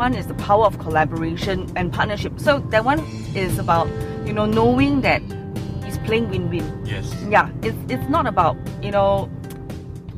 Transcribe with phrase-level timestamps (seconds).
[0.00, 2.40] one is the power of collaboration and partnership.
[2.40, 3.00] So that one
[3.36, 3.86] is about
[4.26, 5.20] you know knowing that
[5.84, 6.64] it's playing win-win.
[6.86, 7.12] Yes.
[7.28, 9.28] Yeah, it's it's not about you know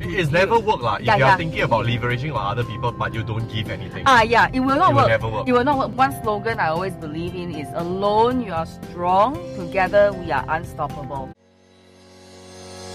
[0.02, 0.82] It's never work.
[1.00, 1.36] If Yeah, you are yeah.
[1.36, 4.06] thinking about leveraging on other people but you don't give anything.
[4.06, 5.48] ah yeah, it will not It will never work.
[5.48, 5.92] It will not work.
[5.98, 11.30] One slogan I always believe in is alone you are strong, together we are unstoppable.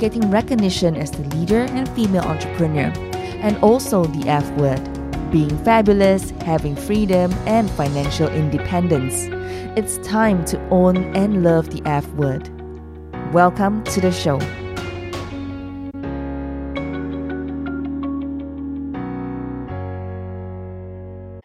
[0.00, 2.90] getting recognition as the leader and female entrepreneur,
[3.44, 4.80] and also the F word
[5.30, 9.28] being fabulous, having freedom, and financial independence.
[9.78, 12.48] It's time to own and love the F word.
[13.32, 14.40] Welcome to the show.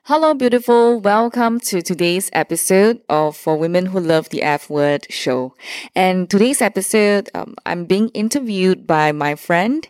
[0.07, 0.99] Hello, beautiful.
[0.99, 5.55] Welcome to today's episode of For Women Who Love the F Word show.
[5.95, 9.89] And today's episode, um, I'm being interviewed by my friend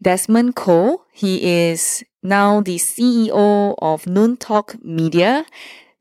[0.00, 1.02] Dasmond Koh.
[1.10, 5.44] He is now the CEO of Noontalk Media.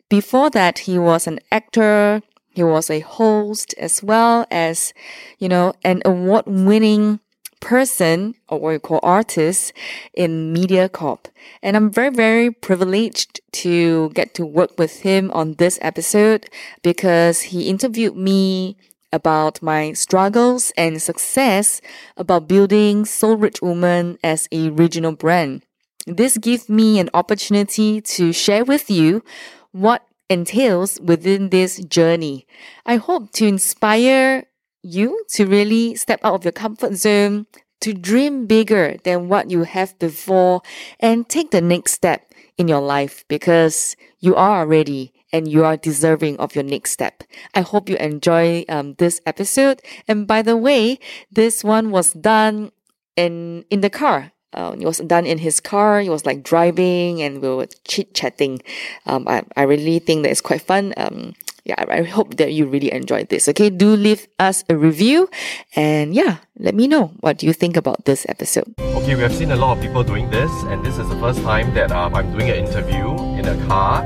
[0.10, 2.22] Before that, he was an actor.
[2.50, 4.94] He was a host as well as,
[5.40, 7.20] you know, an award winning
[7.60, 9.74] person or what you call artist
[10.14, 11.26] in MediaCorp.
[11.62, 16.48] And I'm very, very privileged to get to work with him on this episode
[16.84, 18.78] because he interviewed me
[19.12, 21.82] about my struggles and success
[22.18, 25.64] about building Soul Rich Woman as a regional brand.
[26.06, 29.24] This gives me an opportunity to share with you
[29.72, 32.46] what entails within this journey.
[32.86, 34.46] I hope to inspire
[34.86, 37.48] you to really step out of your comfort zone,
[37.82, 40.62] to dream bigger than what you have before,
[41.00, 45.76] and take the next step in your life because you are ready and you are
[45.76, 47.24] deserving of your next step.
[47.54, 49.82] I hope you enjoy um, this episode.
[50.08, 51.00] And by the way,
[51.32, 52.72] this one was done
[53.16, 54.32] in in the car.
[54.54, 56.00] Uh, it was done in his car.
[56.00, 58.62] He was like driving, and we were chit chatting.
[59.06, 60.94] Um, I I really think that it's quite fun.
[60.96, 61.34] Um,
[61.66, 63.50] yeah, I hope that you really enjoyed this.
[63.50, 65.28] Okay, do leave us a review,
[65.76, 68.72] and yeah, let me know what you think about this episode.
[68.80, 71.42] Okay, we have seen a lot of people doing this, and this is the first
[71.42, 74.04] time that um, I'm doing an interview in a car,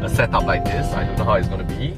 [0.00, 0.90] a setup like this.
[0.94, 1.94] I don't know how it's going to be.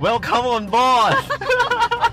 [0.00, 2.08] Welcome on board!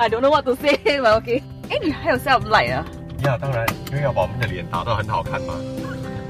[0.00, 1.42] I don't know what to say, but okay.
[1.70, 2.84] 哎，你还有 self light 啊？
[3.22, 5.54] yeah, 当然，因为要把我们的脸打得很好看嘛。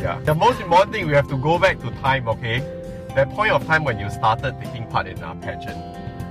[0.02, 0.22] Yeah.
[0.24, 2.62] The most important thing we have to go back to time, okay?
[3.16, 5.76] That point of time when you started taking part in a pageant.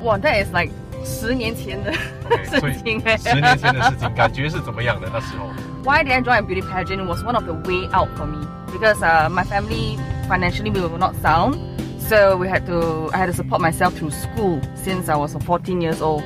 [0.04, 0.72] 哇，that is like
[1.04, 1.92] 十年前的
[2.30, 3.18] Okay, 所以事情哎。
[3.18, 5.48] 十年前的事情，感觉是怎么样的那时候？
[5.84, 8.48] Why did I join a beauty pageant was one of the way out for me
[8.72, 9.98] because uh, my family
[10.28, 11.58] financially we were not sound,
[12.00, 15.82] so we had to I had to support myself through school since I was 14
[15.82, 16.24] years old.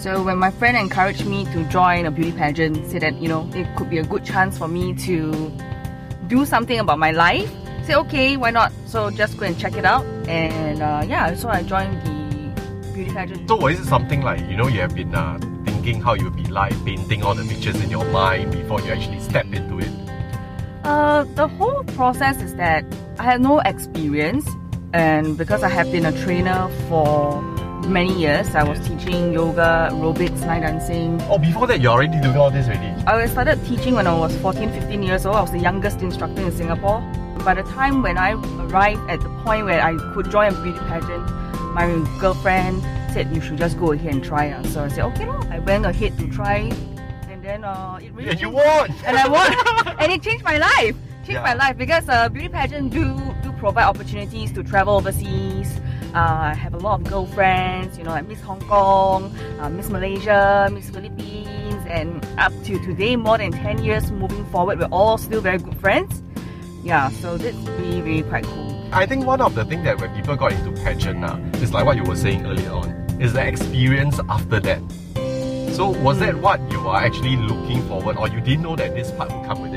[0.00, 3.46] So when my friend encouraged me to join a beauty pageant, said that you know
[3.52, 5.52] it could be a good chance for me to
[6.26, 7.52] do something about my life.
[7.84, 8.72] Say okay, why not?
[8.86, 13.12] So just go and check it out, and uh, yeah, so I joined the beauty
[13.12, 13.46] pageant.
[13.46, 16.30] So what is it something like you know you have been uh, thinking how you'll
[16.30, 19.92] be like painting all the pictures in your mind before you actually step into it?
[20.82, 22.86] Uh, the whole process is that
[23.18, 24.48] I had no experience,
[24.94, 27.44] and because I have been a trainer for
[27.90, 31.20] many years, I was teaching yoga, aerobics, line dancing.
[31.22, 32.86] Oh, before that you're already doing all this already.
[33.04, 35.36] I started teaching when I was 14, 15 years old.
[35.36, 37.00] I was the youngest instructor in Singapore.
[37.44, 40.78] By the time when I arrived at the point where I could join a beauty
[40.80, 41.28] pageant,
[41.74, 41.86] my
[42.20, 44.62] girlfriend said you should just go ahead and try.
[44.64, 45.40] So I said okay, lor.
[45.50, 46.70] I went ahead to try,
[47.28, 48.90] and then uh, it really And you won.
[49.06, 50.94] and I won, and it changed my life.
[51.24, 55.80] Changed my life because uh, beauty pageant do do provide opportunities to travel overseas.
[56.14, 59.88] Uh, I have a lot of girlfriends, you know, like Miss Hong Kong, uh, Miss
[59.88, 65.18] Malaysia, Miss Philippines, and up to today, more than 10 years moving forward, we're all
[65.18, 66.20] still very good friends.
[66.82, 68.88] Yeah, so that's really, really quite cool.
[68.90, 71.86] I think one of the things that when people got into pageant uh, is like
[71.86, 72.90] what you were saying earlier on,
[73.20, 74.82] is the experience after that.
[75.76, 79.12] So was that what you are actually looking forward or you didn't know that this
[79.12, 79.69] part would come with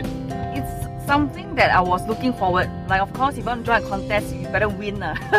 [1.05, 2.69] something that I was looking forward.
[2.87, 5.01] Like, of course, if you want to join a contest, you better win.
[5.03, 5.15] Uh.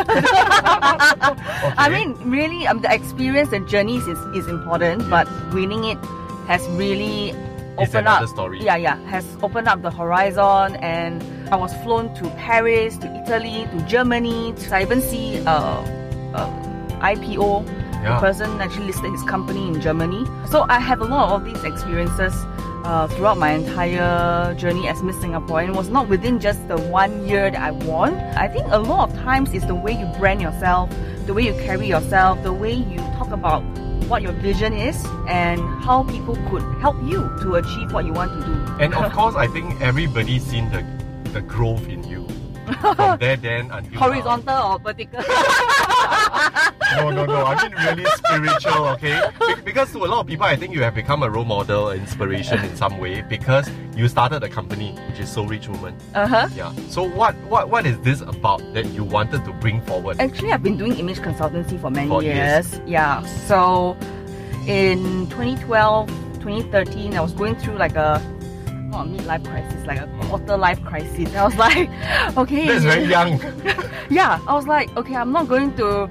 [1.77, 5.99] I mean, really, um, the experience, the journeys is, is important, but winning it
[6.47, 8.29] has really It's opened up.
[8.29, 8.63] story.
[8.63, 11.23] Yeah, yeah, has opened up the horizon, and
[11.53, 14.53] I was flown to Paris, to Italy, to Germany.
[14.55, 15.81] To, I even see uh,
[16.35, 16.49] uh,
[17.01, 17.67] IPO.
[18.05, 18.17] Yeah.
[18.17, 20.27] The person actually listed his company in Germany.
[20.51, 22.35] So I have a lot of these experiences
[22.85, 25.61] uh, throughout my entire journey as Miss Singapore.
[25.61, 28.15] And it was not within just the one year that I won.
[28.15, 30.91] I think a lot of times it's the way you brand yourself,
[31.27, 33.63] the way you carry yourself, the way you talk about
[34.09, 38.31] what your vision is, and how people could help you to achieve what you want
[38.33, 38.83] to do.
[38.85, 40.85] And of course, I think everybody's seen the
[41.33, 42.29] the growth in you
[42.81, 43.99] from there then until now.
[43.99, 45.21] Horizontal or vertical?
[46.97, 47.45] No, no, no.
[47.45, 49.21] I mean really spiritual, okay?
[49.41, 51.91] Be- because to a lot of people, I think you have become a role model,
[51.91, 55.97] inspiration in some way because you started a company which is Soul Rich Woman.
[56.15, 56.49] uh huh.
[56.55, 56.73] Yeah.
[56.89, 60.21] So what what what is this about that you wanted to bring forward?
[60.21, 62.37] Actually, I've been doing image consultancy for many For years.
[62.75, 62.81] years.
[62.87, 63.23] Yeah.
[63.49, 63.97] So
[64.67, 66.09] in 2012,
[66.41, 68.21] 2013, I was going through like a
[68.95, 71.35] not a midlife crisis, like a quarter life crisis.
[71.35, 71.89] I was like,
[72.37, 72.67] okay.
[72.67, 73.41] That's very young.
[74.11, 76.09] yeah, I was like, okay, I'm not going to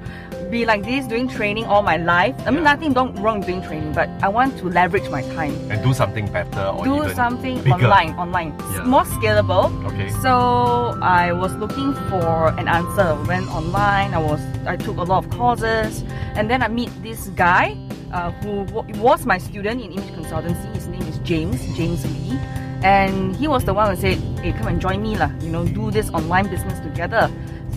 [0.51, 2.35] be like this doing training all my life.
[2.45, 2.73] I mean, Yeah.
[2.75, 2.93] nothing
[3.23, 5.55] wrong doing training, but I want to leverage my time.
[5.71, 7.87] and do something better or Do something bigger.
[7.89, 8.83] online, online, Yeah.
[8.85, 9.71] more scalable.
[9.89, 10.09] Okay.
[10.21, 13.15] So I was looking for an answer.
[13.27, 14.13] Went online.
[14.13, 16.03] I was I took a lot of courses,
[16.35, 17.75] and then I meet this guy
[18.13, 20.69] uh, who wa- was my student in image consultancy.
[20.75, 22.37] His name is James James Lee,
[22.83, 25.29] and he was the one who said, "Hey, come and join me, lah.
[25.41, 27.31] You know, do this online business together."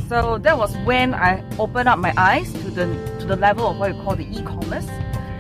[0.09, 2.87] So that was when I opened up my eyes to the
[3.21, 4.87] to the level of what you call the e-commerce.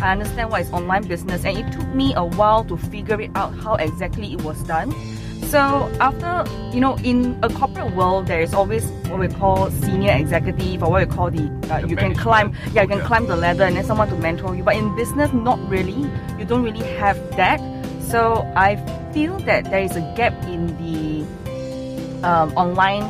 [0.00, 3.30] I understand what is online business, and it took me a while to figure it
[3.34, 4.92] out how exactly it was done.
[5.46, 5.58] So
[6.00, 10.82] after you know, in a corporate world, there is always what we call senior executive
[10.82, 13.06] or what we call the uh, The you can climb yeah you can Yeah.
[13.06, 14.64] climb the ladder and then someone to mentor you.
[14.64, 16.10] But in business, not really.
[16.38, 17.60] You don't really have that.
[18.11, 18.76] So I
[19.12, 21.26] feel that there is a gap in the
[22.26, 23.03] um, online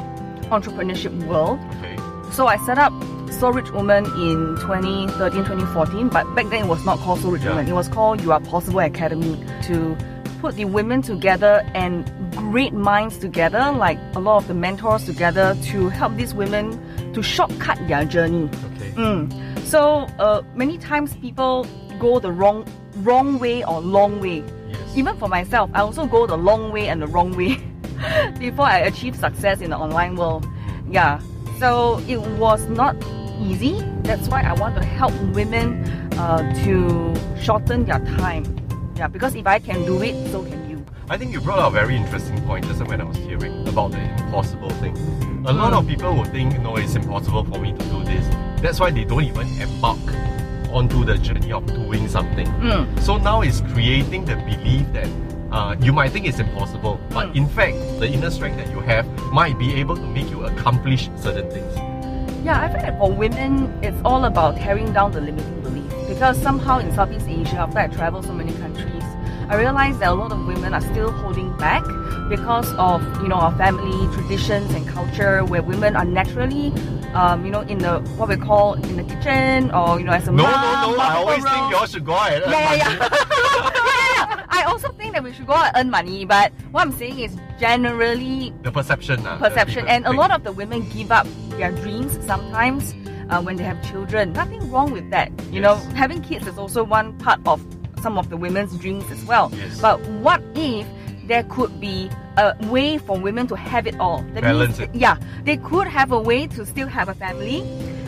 [0.50, 1.58] entrepreneurship world.
[1.78, 1.96] Okay.
[2.32, 2.93] So I set up
[3.31, 7.43] Soul Rich Woman in 2013, 2014, but back then it was not called Soul Rich
[7.43, 7.50] Yeah.
[7.50, 7.69] Woman.
[7.69, 9.96] It was called You Are Possible Academy to
[10.40, 15.56] put the women together and great minds together, like a lot of the mentors together
[15.64, 18.44] to help these women to shortcut their journey.
[18.76, 18.90] Okay.
[18.92, 19.64] Mm.
[19.66, 21.66] So uh, many times people
[21.99, 22.66] go the wrong
[22.99, 24.42] wrong way or long way.
[24.96, 27.56] Even for myself, I also go the long way and the wrong way
[28.38, 30.48] before I achieve success in the online world.
[30.88, 31.20] Yeah.
[31.58, 32.96] So it was not
[33.38, 33.78] easy.
[34.04, 35.84] That's why I want to help women
[36.14, 38.44] uh, to shorten their time.
[38.96, 40.82] Yeah, because if I can do it, so can you.
[41.10, 43.92] I think you brought up a very interesting point just when I was hearing about
[43.92, 44.96] the impossible thing.
[45.46, 48.26] A lot of people will think, no, it's impossible for me to do this.
[48.62, 49.99] That's why they don't even embark
[50.76, 52.46] onto the journey of doing something.
[52.61, 53.00] Mm.
[53.00, 55.08] So now it's creating the belief that
[55.50, 57.37] uh, you might think it's impossible, but Mm.
[57.37, 61.08] in fact, the inner strength that you have might be able to make you accomplish
[61.17, 61.73] certain things.
[62.44, 65.90] Yeah, I feel that for women, it's all about tearing down the limiting belief.
[66.08, 69.02] Because somehow in Southeast Asia, after I travel so many countries,
[69.49, 71.82] I realized that a lot of women are still holding back
[72.28, 76.70] because of you know our family traditions and culture, where women are naturally,
[77.16, 80.28] um, you know, in the what we call in the kitchen or you know as
[80.28, 80.52] a No, mom.
[80.52, 81.02] no, no.
[81.02, 82.98] I always think you all should go out and earn Yeah, yeah, money.
[83.00, 83.70] yeah.
[83.75, 84.46] yeah, yeah.
[84.49, 87.18] I also think that we should go out and earn money, but what I'm saying
[87.18, 89.26] is generally The perception.
[89.26, 92.94] Uh, perception and a lot of the women give up their dreams sometimes
[93.30, 96.85] uh, when they have children nothing wrong with that you know having kids is also
[96.85, 97.64] one part of
[98.02, 99.80] some of the women's dreams as well Yes.
[99.80, 100.87] but what if
[101.26, 104.23] there could be a way for women to have it all.
[104.35, 104.95] That Balance means it.
[104.95, 107.62] yeah they could have a way to still have a family.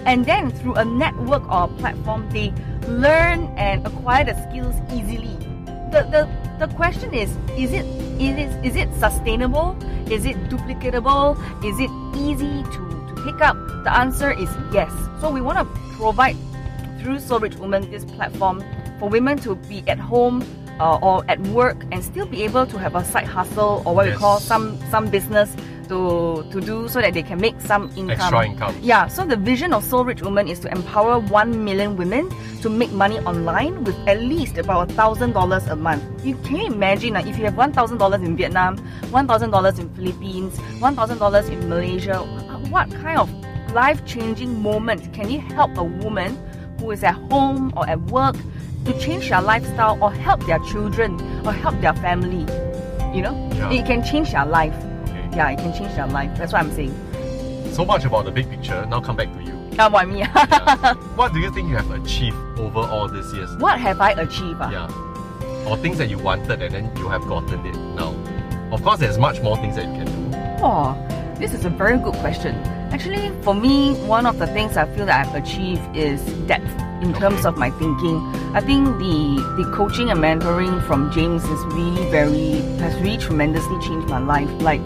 [0.06, 2.52] And then through a network or a platform they
[2.86, 5.36] learn and acquire the skills easily.
[5.92, 7.84] The, the, the question is is it
[8.20, 9.76] is it, is it sustainable?
[10.10, 11.36] Is it duplicatable?
[11.64, 13.56] Is it easy to, to pick up?
[13.84, 14.90] The answer is yes.
[15.20, 15.64] So we want to
[15.96, 16.36] provide
[17.00, 18.64] through Soul Rich Woman this platform
[18.98, 20.42] for women to be at home
[20.80, 24.06] uh, or at work and still be able to have a side hustle or what
[24.06, 25.54] we call some some business
[25.88, 28.74] to to do so that they can make some income Extra income.
[28.82, 32.28] yeah, so the vision of Soul Rich Woman is to empower 1 million women
[32.60, 35.32] to make money online with at least about $1,000
[35.70, 36.02] a month.
[36.24, 38.76] You Can you imagine uh, if you have $1,000 in Vietnam,
[39.08, 42.18] $1,000 in Philippines, $1,000 in Malaysia,
[42.68, 43.30] what kind of
[43.72, 46.36] life changing moment can you help a woman
[46.80, 48.36] who is at home or at work
[48.84, 52.46] to change their lifestyle or help their children or help their family?
[53.14, 53.70] You know, Yeah.
[53.72, 54.74] it can change their life.
[55.34, 56.30] yeah, it can change their life.
[56.36, 56.94] That's what I'm saying.
[57.72, 58.84] So much about the big picture.
[58.86, 59.52] Now come back to you.
[59.78, 60.18] Uh, why me?
[60.20, 60.94] Yeah.
[61.16, 63.54] what do you think you have achieved over all these years?
[63.58, 64.58] what have I achieved?
[64.60, 64.70] ah?
[64.70, 65.68] Yeah.
[65.70, 68.14] Or things that you wanted and then you have gotten it now.
[68.72, 70.38] Of course, there's much more things that you can do.
[70.62, 70.96] Oh,
[71.38, 72.54] this is a very good question.
[72.92, 76.68] Actually, for me, one of the things I feel that I've achieved is depth
[77.02, 78.18] in terms of my thinking.
[78.54, 83.78] I think the the coaching and mentoring from James is really very has really tremendously
[83.80, 84.50] changed my life.
[84.60, 84.80] Like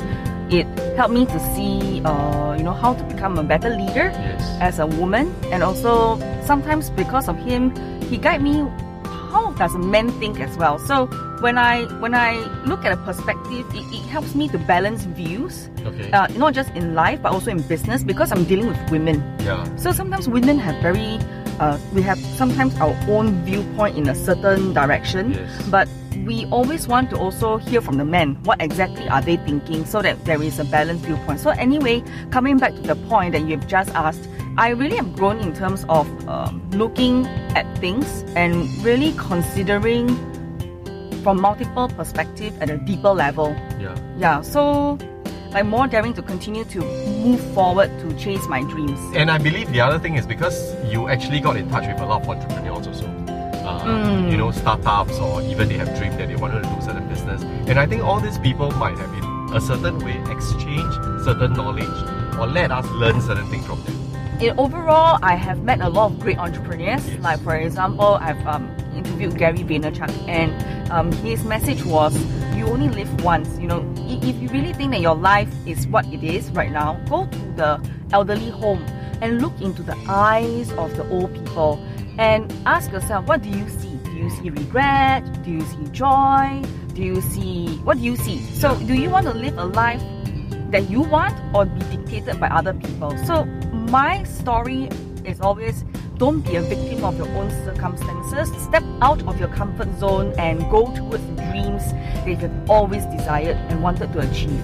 [0.51, 0.67] it
[0.97, 4.43] helped me to see, uh, you know, how to become a better leader Yes.
[4.61, 7.73] as a woman, and also sometimes because of him,
[8.11, 8.67] he guide me
[9.63, 10.77] does men think as well.
[10.91, 11.07] So
[11.39, 12.31] when I when I
[12.67, 16.11] look at a perspective, it, it helps me to balance views Okay.
[16.11, 19.23] uh, not just in life but also in business because I'm dealing with women.
[19.47, 19.63] yeah.
[19.77, 21.19] So sometimes women have very,
[21.63, 25.51] uh, we have sometimes our own viewpoint in a certain direction, Yes.
[25.71, 25.87] but
[26.25, 30.03] we always want to also hear from the men what exactly are they thinking so
[30.03, 31.41] that there is a balanced viewpoint.
[31.41, 35.41] So anyway, coming back to the point that you've just asked, I really have grown
[35.41, 37.27] in terms of um, looking
[37.57, 40.09] at things and really considering
[41.23, 43.49] from multiple perspective at a deeper level.
[43.81, 43.97] Yeah.
[44.19, 44.99] Yeah, so
[45.53, 48.99] like more daring to continue to move forward to chase my dreams.
[49.15, 52.07] And I believe the other thing is because you actually got in touch with a
[52.07, 53.22] lot of entrepreneurs also.
[53.83, 54.31] Mm.
[54.31, 57.43] You know, startups or even they have dreamed that they wanted to do certain business.
[57.67, 62.39] And I think all these people might have in a certain way exchanged certain knowledge
[62.39, 63.99] or let us learn certain things from them.
[64.41, 67.07] In overall, I have met a lot of great entrepreneurs.
[67.07, 67.21] Yes.
[67.21, 70.51] Like for example, I've um, interviewed Gary Vaynerchuk, and
[70.91, 72.17] um, his message was,
[72.57, 73.59] "You only live once.
[73.61, 76.99] You know, if you really think that your life is what it is right now,
[77.09, 78.85] go to the elderly home
[79.23, 81.83] and look into the eyes of the old people
[82.19, 83.97] and ask yourself, what do you see?
[84.05, 85.25] Do you see regret?
[85.43, 86.63] Do you see joy?
[86.93, 88.43] Do you see what do you see?
[88.53, 90.03] So, do you want to live a life
[90.73, 93.17] that you want or be dictated by other people.
[93.27, 94.89] So my story
[95.25, 95.85] is always
[96.17, 98.51] don't be a victim of your own circumstances.
[98.63, 103.57] Step out of your comfort zone and go towards dreams that you have always desired
[103.69, 104.63] and wanted to achieve.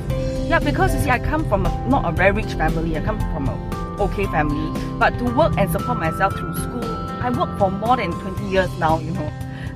[0.48, 2.96] Yeah, because you see, I come from a, not a very rich family.
[2.96, 3.67] I come from a
[4.00, 6.84] okay family, but to work and support myself through school,
[7.20, 8.98] I work for more than 20 years now.
[8.98, 9.32] You know,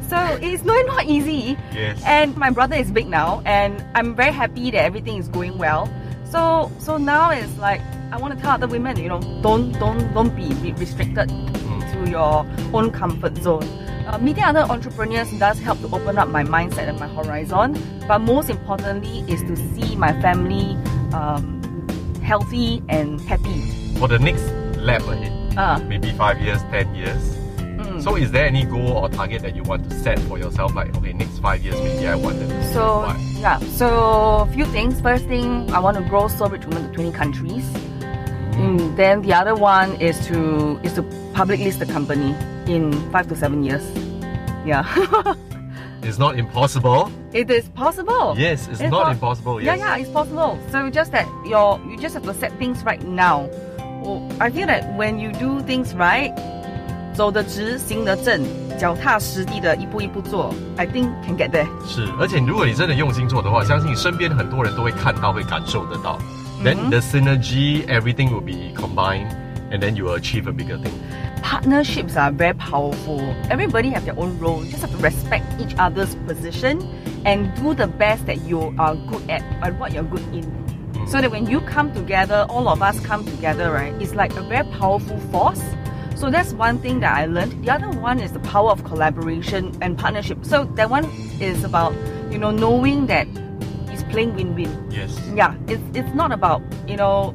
[0.08, 1.56] so it's not not easy.
[1.72, 2.02] Yes.
[2.04, 5.90] And my brother is big now, and I'm very happy that everything is going well.
[6.24, 7.80] So so now it's like
[8.12, 12.10] I want to tell other women, you know, don't don't don't be be restricted to
[12.10, 13.64] your own comfort zone.
[14.06, 18.18] Uh, meeting other entrepreneurs does help to open up my mindset and my horizon, but
[18.18, 20.76] most importantly is to see my family
[21.14, 21.62] um,
[22.22, 23.81] healthy and happy.
[23.98, 24.44] For the next
[24.78, 27.22] lap ahead, Uh, maybe five years, ten years.
[27.58, 28.02] mm.
[28.02, 30.74] So is there any goal or target that you want to set for yourself?
[30.74, 33.06] Like, okay, next five years maybe I wanted to So
[33.38, 33.86] yeah, so
[34.48, 35.00] a few things.
[35.00, 37.64] First thing, I want to grow Soul Rich Women to 20 countries.
[38.56, 41.02] Mm, then the other one is to is to
[41.34, 42.34] public list the company
[42.66, 43.84] in five to seven years.
[44.66, 44.84] Yeah,
[46.02, 47.10] It's not impossible.
[47.32, 48.34] it is possible.
[48.36, 49.60] Yes, it's It's not pos- impossible.
[49.60, 49.78] Yeah, Yes.
[49.84, 50.58] yeah, it's possible.
[50.72, 53.48] So just that your you just have to set things right now.
[54.03, 56.33] Oh, I feel that when you do things right,
[57.13, 58.41] 走得直，行得正，
[58.77, 61.67] 脚踏实地的一步一步做，I think can get there.
[61.85, 66.19] 是，而且如果你真的用心做的话，相信身边很多人都会看到，会感受得到。
[66.63, 69.29] Then the synergy, everything will be combined,
[69.71, 70.91] and then you will achieve a bigger thing.
[71.47, 73.21] partnerships are very powerful.
[73.49, 74.65] Everybody have their own role.
[74.65, 76.81] You just have to respect each other's position
[77.25, 80.60] and do the best that you are good at and what you're good in.
[81.06, 83.92] So that when you come together, all of us come together, right?
[84.00, 85.62] It's like a very powerful force.
[86.14, 87.64] So that's one thing that I learned.
[87.64, 90.44] The other one is the power of collaboration and partnership.
[90.44, 91.04] So that one
[91.40, 91.92] is about,
[92.30, 93.26] you know, knowing that
[93.88, 94.88] it's playing win-win.
[94.90, 95.18] Yes.
[95.34, 97.34] Yeah, it's, it's not about, you know,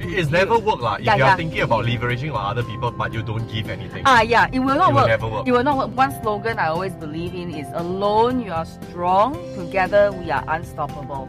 [0.00, 0.94] It's never work lah.
[1.02, 1.36] If Yeah, you are yeah.
[1.36, 4.06] thinking about leveraging on other people, but you don't give anything.
[4.06, 5.08] Ah, yeah, it will not It will work.
[5.10, 5.42] never work.
[5.48, 5.90] It will not work.
[5.98, 11.26] One slogan I always believe in is alone you are strong, together we are unstoppable.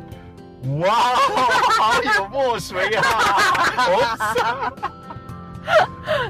[0.65, 4.73] Wow，好有墨水啊！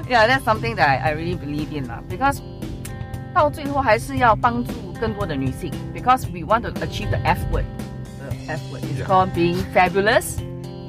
[0.09, 2.01] Yeah, that's something that I, I really believe in lah.
[2.09, 2.41] Because
[3.33, 7.65] 到最后还是要帮助更多的女性 because we want to achieve the F word.
[8.29, 9.07] The F word is Yeah.
[9.07, 10.37] called being fabulous,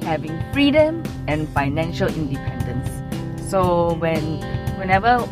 [0.03, 2.89] having freedom and financial independence.
[3.49, 4.41] So when
[4.77, 5.25] whenever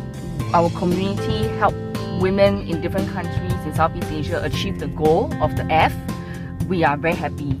[0.54, 1.74] our community help
[2.18, 5.92] women in different countries in Southeast Asia achieve the goal of the F,
[6.68, 7.60] we are very happy.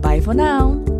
[0.00, 0.97] Bye for now.